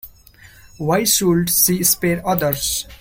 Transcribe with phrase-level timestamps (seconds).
[0.79, 2.87] Why should she spare others?